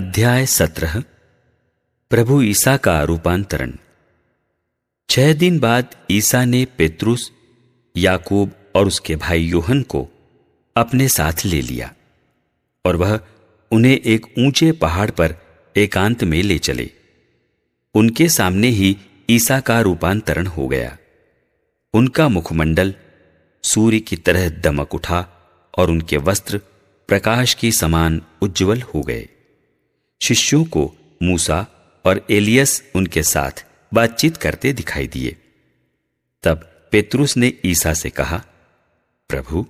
अध्याय 0.00 0.46
सत्रह, 0.46 1.02
प्रभु 2.10 2.42
ईसा 2.42 2.76
का 2.76 3.02
रूपांतरण। 3.02 3.72
छह 5.10 5.32
दिन 5.32 5.58
बाद 5.58 5.86
ईसा 6.10 6.44
ने 6.44 6.64
पेत्रुस, 6.64 7.32
याकूब 7.96 8.52
और 8.74 8.86
उसके 8.86 9.16
भाई 9.16 9.42
योहन 9.42 9.82
को 9.82 10.08
अपने 10.76 11.08
साथ 11.08 11.32
ले 11.44 11.60
लिया 11.60 11.94
और 12.86 12.96
वह 12.96 13.20
उन्हें 13.70 14.00
एक 14.00 14.26
ऊँचे 14.38 14.72
पहाड़ 14.72 15.10
पर 15.10 15.34
एकांत 15.76 16.24
में 16.24 16.42
ले 16.42 16.58
चले। 16.58 16.90
उनके 17.94 18.28
सामने 18.28 18.68
ही 18.68 18.96
ईसा 19.30 19.60
का 19.60 19.80
रूपांतरण 19.80 20.46
हो 20.46 20.68
गया। 20.68 20.98
उनका 21.94 22.28
मुखमंडल 22.28 22.94
सूर्य 23.62 24.00
की 24.00 24.16
तरह 24.16 24.48
दमक 24.48 24.94
उठा 24.94 25.28
और 25.78 25.90
उनके 25.90 26.16
वस्त्र 26.16 26.58
प्रकाश 27.08 27.54
की 27.54 27.72
समान 27.72 28.22
उज्जवल 28.42 28.82
हो 28.82 29.02
गए। 29.02 29.28
शिष्यों 30.20 30.64
को 30.66 30.90
मूसा 31.22 31.66
और 32.04 32.24
एलियस 32.30 32.82
उनके 32.94 33.22
साथ 33.22 33.64
बातचीत 33.92 34.36
करते 34.36 34.72
दिखाई 34.72 35.06
दिए। 35.06 35.36
तब 36.44 36.66
पेतरुस 36.92 37.36
ने 37.36 37.52
ईसा 37.64 37.92
से 37.94 38.10
कहा, 38.10 38.42
प्रभु, 39.30 39.64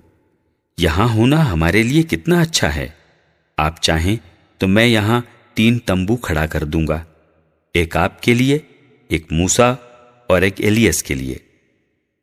यहाँ 0.77 1.07
होना 1.09 1.37
हमारे 1.43 1.83
लिए 1.83 2.03
कितना 2.03 2.41
अच्छा 2.41 2.69
है। 2.69 2.93
आप 3.57 3.79
चाहें 3.79 4.17
तो 4.61 4.67
मैं 4.67 4.85
यहाँ 4.85 5.23
तीन 5.57 5.77
तंबू 5.77 6.15
खड़ा 6.15 6.45
कर 6.47 6.65
दूँगा, 6.65 7.05
एक 7.75 7.97
आपके 7.97 8.33
लिए, 8.33 8.55
एक 9.09 9.31
मूसा 9.31 9.71
और 10.29 10.43
एक 10.43 10.61
एलियस 10.61 11.01
के 11.01 11.15
लिए। 11.15 11.39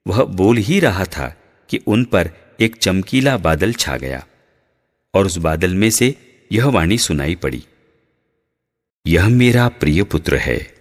वह 0.07 0.23
बोल 0.25 0.57
ही 0.59 0.79
रहा 0.81 1.05
था 1.07 1.29
कि 1.71 1.81
उन 1.87 2.05
पर 2.05 2.31
एक 2.61 2.77
चमकीला 2.77 3.37
बादल 3.39 3.73
छा 3.75 3.97
गया, 3.97 4.25
और 5.15 5.27
उस 5.27 5.37
बादल 5.39 5.75
में 5.75 5.91
से 5.91 6.15
यह 6.51 6.67
वाणी 6.67 6.99
सुनाई 6.99 7.35
पड़ी। 7.35 7.63
यह 9.09 9.29
मेरा 9.29 9.69
प्रिय 9.69 10.03
पुत्र 10.03 10.37
है। 10.37 10.75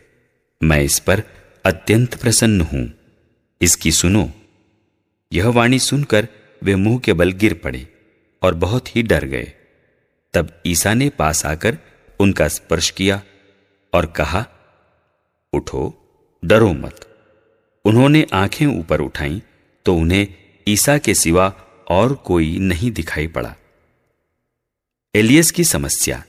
मैं 0.64 0.81
इस 0.81 1.00
पर 1.00 1.23
अत्यंत 1.66 2.16
प्रसन्न 2.16 2.61
हूँ। 2.61 2.94
इसकी 3.61 3.92
सुनो। 3.92 4.31
यह 5.33 5.47
वाणी 5.47 5.80
सुनकर 5.80 6.28
वे 6.64 6.75
मुँह 6.75 7.00
के 7.00 7.14
बल 7.14 7.31
गिर 7.31 7.53
पड़े 7.53 7.88
और 8.42 8.55
बहुत 8.55 8.95
ही 8.95 9.03
डर 9.03 9.25
गए। 9.25 9.53
तब 10.33 10.61
ईसा 10.67 10.94
ने 10.94 11.09
पास 11.09 11.45
आकर 11.45 11.78
उनका 12.20 12.48
स्पर्श 12.48 12.89
किया 12.89 13.23
और 13.94 14.05
कहा, 14.05 14.45
उठो, 15.53 15.98
डरो 16.45 16.73
मत। 16.73 17.25
उन्होंने 17.86 18.25
आँखें 18.33 18.66
ऊपर 18.66 19.02
उठाई 19.02 19.44
तो 19.86 19.95
उन्हें 19.95 20.28
ईसा 20.67 20.98
के 20.98 21.14
सिवा 21.14 21.53
और 21.89 22.14
कोई 22.14 22.59
नहीं 22.59 22.92
दिखाई 22.92 23.28
पड़ा। 23.28 23.55
एलियस 25.16 25.52
की 25.52 25.64
समस्या। 25.64 26.23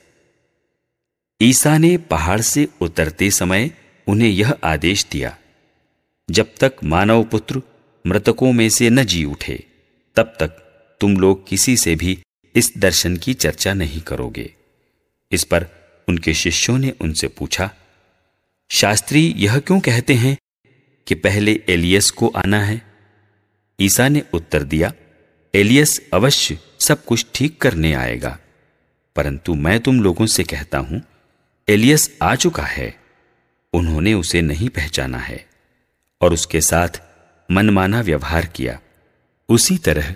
ईसा 1.41 1.77
ने 1.79 1.97
पहाड़ 2.11 2.41
से 2.41 2.67
उतरते 2.81 3.31
समय 3.31 3.71
उन्हें 4.07 4.29
यह 4.29 4.55
आदेश 4.65 5.05
दिया, 5.13 5.37
जब 6.29 6.55
तक 6.61 6.77
मानव 6.85 7.23
पुत्र 7.25 7.61
मृतकों 8.05 8.53
में 8.53 8.69
से 8.69 8.89
न 8.91 9.05
जी 9.05 9.25
उठे, 9.25 9.55
तब 10.17 10.35
तक 10.41 10.49
तुम 11.01 11.17
लोग 11.17 11.47
किसी 11.49 11.77
से 11.77 11.95
भी 11.95 12.19
इस 12.55 12.73
दर्शन 12.79 13.17
की 13.17 13.35
चर्चा 13.35 13.75
नहीं 13.75 14.01
करोगे। 14.01 14.51
इस 15.33 15.45
पर 15.45 15.67
उनके 16.09 16.35
शिष्यों 16.35 16.77
ने 16.79 16.93
उनसे 17.01 17.29
पूछा, 17.29 17.71
शास्त्री, 18.71 19.23
यह 19.37 19.59
क्यों 19.59 19.79
कहते 19.81 20.15
हैं 20.15 20.37
कि 21.07 21.15
पहले 21.17 21.53
एलियस 21.69 22.11
को 22.11 22.29
आना 22.37 22.61
है? 22.61 22.81
ईसा 23.79 24.09
ने 24.09 24.23
उत्तर 24.35 24.63
दिया, 24.63 24.93
एलियस 25.55 26.01
अवश्य 26.15 26.59
सब 26.81 27.05
कुछ 27.05 27.27
ठीक 27.35 27.61
करने 27.61 27.93
आएगा, 27.95 28.39
परंतु 29.17 29.55
मैं 29.55 29.79
तुम 29.81 30.01
लोगों 30.03 30.27
से 30.27 30.45
कहता 30.45 30.79
हूँ 30.79 31.03
एलियस 31.69 32.11
आ 32.23 32.35
चुका 32.35 32.63
है। 32.63 32.95
उन्होंने 33.73 34.13
उसे 34.15 34.41
नहीं 34.43 34.69
पहचाना 34.69 35.19
है 35.19 35.45
और 36.21 36.33
उसके 36.33 36.61
साथ 36.61 37.01
मनमाना 37.49 38.01
व्यवहार 38.01 38.47
किया। 38.47 38.79
उसी 39.49 39.77
तरह 39.79 40.15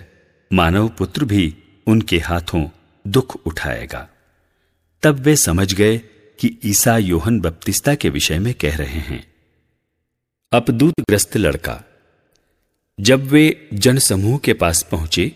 मानव 0.51 0.87
पुत्र 0.89 1.25
भी 1.25 1.55
उनके 1.87 2.19
हाथों 2.19 2.65
दुख 3.05 3.35
उठाएगा। 3.45 4.07
तब 5.03 5.19
वे 5.19 5.35
समझ 5.35 5.73
गए 5.73 5.97
कि 6.39 6.57
ईसा 6.65 6.97
योहन 6.97 7.39
बपतिस्ता 7.39 7.95
के 7.95 8.09
विषय 8.09 8.39
में 8.39 8.53
कह 8.53 8.77
रहे 8.77 8.99
हैं। 9.01 9.23
अपदूतग्रस्त 10.51 11.37
लड़का, 11.37 11.81
जब 12.99 13.27
वे 13.27 13.69
जनसमूह 13.73 14.37
के 14.37 14.53
पास 14.53 14.81
पहुँचे 14.83 15.31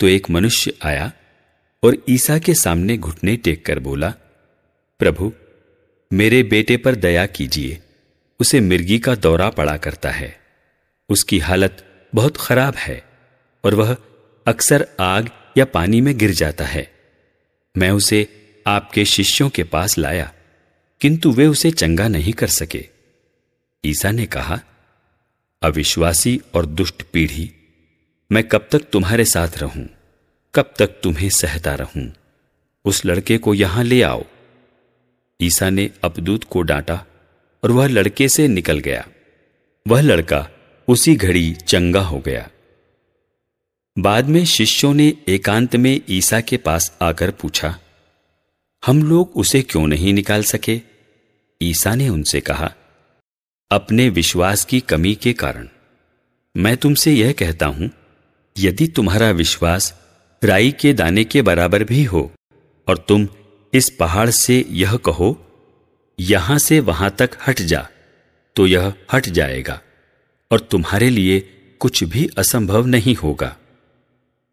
तो 0.00 0.06
एक 0.06 0.30
मनुष्य 0.30 0.72
आया 0.84 1.10
और 1.82 1.96
ईसा 2.10 2.38
के 2.38 2.54
सामने 2.54 2.96
घुटने 2.96 3.36
टेक 3.36 3.64
कर 3.66 3.78
बोला, 3.78 4.14
प्रभु 5.00 5.32
मेरे 6.10 6.42
बेटे 6.42 6.76
पर 6.76 6.94
दया 6.94 7.26
कीजिए। 7.26 7.78
उसे 8.40 8.60
मिर्गी 8.60 8.98
का 8.98 9.14
दौरा 9.14 9.50
पड़ा 9.50 9.76
करता 9.76 10.10
है। 10.10 10.40
उसकी 11.08 11.38
हालत 11.38 11.84
बहुत 12.14 12.36
खराब 12.36 12.74
है 12.74 13.02
और 13.64 13.74
वह 13.74 13.96
अक्सर 14.46 14.86
आग 15.00 15.30
या 15.58 15.64
पानी 15.64 16.00
में 16.00 16.18
गिर 16.18 16.30
जाता 16.30 16.64
है। 16.64 16.90
मैं 17.76 17.90
उसे 17.90 18.26
आपके 18.66 19.04
शिष्यों 19.04 19.48
के 19.48 19.64
पास 19.64 19.98
लाया, 19.98 20.32
किंतु 21.00 21.32
वे 21.32 21.46
उसे 21.46 21.70
चंगा 21.70 22.08
नहीं 22.08 22.32
कर 22.32 22.46
सके। 22.46 22.84
ईसा 23.84 24.10
ने 24.10 24.26
कहा, 24.26 24.60
अविश्वासी 25.62 26.40
और 26.54 26.66
दुष्ट 26.66 27.02
पीढ़ी, 27.02 27.52
मैं 28.32 28.44
कब 28.48 28.68
तक 28.72 28.88
तुम्हारे 28.92 29.24
साथ 29.24 29.58
रहूँ? 29.58 29.88
कब 30.54 30.74
तक 30.78 31.00
तुम्हें 31.02 31.28
सहता 31.30 31.74
रहूँ? 31.74 32.12
उस 32.84 33.04
लड़के 33.04 33.38
को 33.38 33.54
यहाँ 33.54 33.84
ले 33.84 34.02
आओ। 34.02 34.24
ईसा 35.40 35.70
ने 35.70 35.90
अपदूत 36.04 36.44
को 36.44 36.62
डांटा 36.62 37.04
और 37.62 37.70
वह 37.70 37.86
लड़के 37.86 38.28
से 38.28 38.46
निकल 38.48 38.78
गया। 38.78 39.06
वह 39.86 40.00
लड़का 40.00 40.48
उसी 40.88 41.14
घड़ी 41.16 41.52
चंगा 41.68 42.00
हो 42.00 42.18
गया। 42.18 42.48
बाद 43.96 44.26
में 44.26 44.44
शिष्यों 44.44 44.92
ने 44.94 45.12
एकांत 45.28 45.76
में 45.76 46.00
ईसा 46.10 46.40
के 46.40 46.56
पास 46.56 46.90
आकर 47.02 47.30
पूछा, 47.30 47.78
हम 48.82 49.02
लोग 49.02 49.36
उसे 49.36 49.62
क्यों 49.62 49.86
नहीं 49.86 50.12
निकाल 50.14 50.42
सके? 50.42 50.80
ईसा 51.60 51.94
ने 51.94 52.08
उनसे 52.08 52.40
कहा, 52.40 52.72
अपने 53.70 54.08
विश्वास 54.08 54.64
की 54.64 54.80
कमी 54.80 55.14
के 55.14 55.32
कारण। 55.32 55.68
मैं 56.54 56.76
तुमसे 56.76 57.12
यह 57.12 57.32
कहता 57.32 57.66
हूँ, 57.66 57.90
यदि 58.56 58.86
तुम्हारा 58.86 59.30
विश्वास 59.30 59.92
राई 60.42 60.70
के 60.70 60.92
दाने 60.92 61.24
के 61.24 61.42
बराबर 61.42 61.84
भी 61.84 62.04
हो 62.04 62.30
और 62.88 62.98
तुम 62.98 63.28
इस 63.72 63.90
पहाड़ 63.90 64.30
से 64.30 64.64
यह 64.70 64.96
कहो, 64.96 65.36
यहाँ 66.18 66.58
से 66.58 66.80
वहाँ 66.80 67.10
तक 67.10 67.30
हट 67.46 67.60
जा 67.62 67.88
तो 68.56 68.66
यह 68.66 68.92
हट 69.12 69.26
जाएगा, 69.28 69.80
और 70.50 70.60
तुम्हारे 70.60 71.10
लिए 71.10 71.40
कुछ 71.80 72.02
भी 72.04 72.28
असंभव 72.38 72.86
नहीं 72.86 73.14
होगा। 73.14 73.56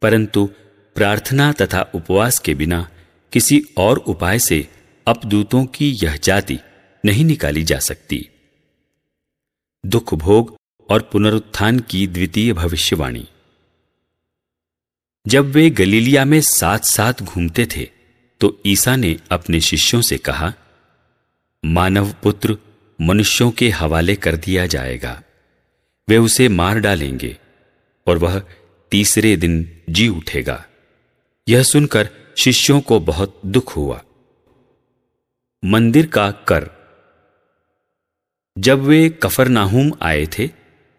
परंतु 0.02 0.46
प्रार्थना 0.96 1.52
तथा 1.52 1.82
उपवास 1.96 2.40
के 2.40 2.54
बिना 2.54 2.88
किसी 3.34 3.62
और 3.78 3.98
उपाय 3.98 4.40
से 4.40 4.68
अपदूतों 5.08 5.66
की 5.66 5.92
यह 6.04 6.18
जाति 6.18 6.58
नहीं 7.06 7.26
निकाली 7.26 7.64
जा 7.64 7.80
सकती। 7.80 8.28
दुख 9.86 10.14
भोग 10.14 10.56
और 10.90 11.02
पुनरुत्थान 11.02 11.80
की 11.80 12.06
द्वितीय 12.08 12.54
भविष्यवाणी। 12.54 13.28
जब 15.26 15.46
वे 15.46 15.70
गलीलिया 15.70 16.26
में 16.26 16.40
साथ 16.42 16.80
साथ 16.80 17.22
घूमते 17.22 17.68
थे 17.76 17.90
तो 18.40 18.62
ईसा 18.66 18.96
ने 18.96 19.18
अपने 19.32 19.62
शिष्यों 19.62 20.02
से 20.02 20.18
कहा, 20.18 20.54
मानव 21.66 22.14
पुत्र 22.24 22.58
मनुष्यों 23.02 23.52
के 23.52 23.70
हवाले 23.70 24.16
कर 24.16 24.36
दिया 24.36 24.66
जाएगा। 24.66 25.22
वे 26.10 26.18
उसे 26.18 26.48
मार 26.50 26.80
डालेंगे 26.80 27.38
और 28.08 28.18
वह 28.18 28.42
तीसरे 28.92 29.36
दिन 29.38 29.84
जी 29.90 30.08
उठेगा। 30.08 30.66
यह 31.50 31.64
सुनकर 31.64 32.10
शिष्यों 32.38 32.82
को 32.82 33.00
बहुत 33.00 33.42
दुख 33.46 33.76
हुआ। 33.76 34.02
मंदिर 35.66 36.08
का 36.08 36.32
कर। 36.32 36.70
जब 38.58 38.80
वे 38.80 39.10
कफरनाहूम 39.10 39.92
आए 40.02 40.26
थे 40.26 40.50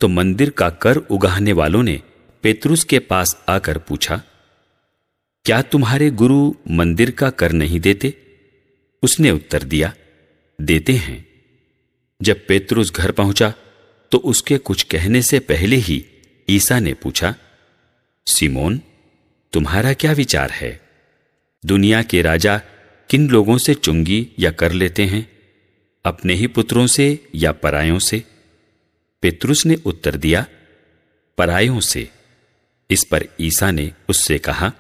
तो 0.00 0.08
मंदिर 0.08 0.50
का 0.50 0.70
कर 0.70 0.96
उगाहने 0.96 1.52
वालों 1.52 1.82
ने 1.82 2.02
पेतरुस 2.43 2.84
के 2.84 2.99
पास 2.99 3.44
आकर 3.49 3.78
पूछा 3.78 4.22
क्या 5.46 5.62
तुम्हारे 5.62 6.10
गुरु 6.10 6.54
मंदिर 6.70 7.10
का 7.10 7.31
कर 7.31 7.52
नहीं 7.52 7.81
देते? 7.81 8.14
उसने 9.02 9.31
उत्तर 9.31 9.62
दिया, 9.62 9.94
देते 10.60 10.93
हैं। 10.93 11.26
जब 12.22 12.46
पेतरुस 12.46 12.93
घर 12.93 13.10
पहुँचा 13.10 13.54
तो 14.12 14.19
उसके 14.19 14.58
कुछ 14.58 14.82
कहने 14.82 15.22
से 15.22 15.38
पहले 15.38 15.76
ही 15.76 16.04
ईसा 16.48 16.78
ने 16.78 16.94
पूछा, 16.94 17.34
सिमोन, 18.26 18.81
तुम्हारा 19.52 19.93
क्या 19.93 20.12
विचार 20.12 20.50
है? 20.50 20.81
दुनिया 21.66 22.02
के 22.02 22.22
राजा 22.22 22.60
किन 23.10 23.28
लोगों 23.28 23.58
से 23.58 23.75
चुंगी 23.75 24.28
या 24.38 24.50
कर 24.50 24.72
लेते 24.72 25.04
हैं? 25.04 25.28
अपने 26.04 26.34
ही 26.34 26.46
पुत्रों 26.46 26.87
से 26.87 27.28
या 27.34 27.52
परायों 27.52 27.99
से? 27.99 28.22
पेतरुस 29.22 29.66
ने 29.66 29.75
उत्तर 29.75 30.16
दिया, 30.16 30.46
परायों 31.38 31.81
से। 31.81 32.10
इस 32.90 33.04
पर 33.10 33.28
ईसा 33.40 33.70
ने 33.70 33.92
उससे 34.08 34.38
कहा 34.38 34.72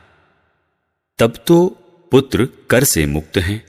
तब 1.18 1.44
तो 1.46 1.66
पुत्र 2.10 2.48
कर 2.70 2.84
से 2.84 3.06
मुक्त 3.06 3.38
हैं। 3.38 3.66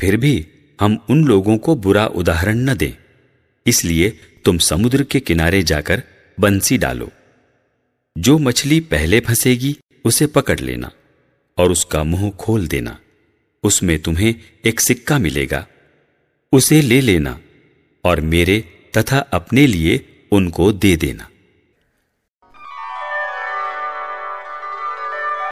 फिर 0.00 0.16
भी 0.16 0.46
हम 0.80 1.06
उन 1.10 1.24
लोगों 1.24 1.58
को 1.58 1.74
बुरा 1.74 2.06
उदाहरण 2.06 2.56
न 2.56 2.74
दें। 2.74 2.92
इसलिए 3.66 4.20
तुम 4.44 4.58
समुद्र 4.58 5.02
के 5.02 5.20
किनारे 5.20 5.62
जाकर 5.62 6.02
बंसी 6.40 6.78
डालो। 6.78 7.10
जो 8.18 8.38
मछली 8.38 8.80
पहले 8.80 9.20
फंसेगी, 9.20 9.76
उसे 10.04 10.26
पकड़ 10.26 10.60
लेना 10.60 10.90
और 11.58 11.70
उसका 11.70 12.04
मुँह 12.04 12.30
खोल 12.30 12.68
देना। 12.68 13.00
उसमें 13.62 13.98
तुम्हें 13.98 14.34
एक 14.64 14.80
सिक्का 14.80 15.18
मिलेगा। 15.18 15.66
उसे 16.52 16.82
ले 16.82 17.00
लेना 17.00 17.40
और 18.04 18.20
मेरे 18.20 18.64
तथा 18.98 19.18
अपने 19.18 19.66
लिए 19.66 20.06
उनको 20.32 20.72
दे 20.72 20.96
देना। 20.96 21.30